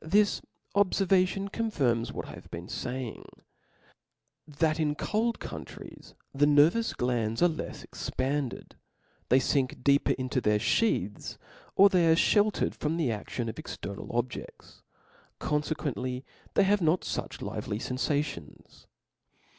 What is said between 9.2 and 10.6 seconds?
they fink deeper into their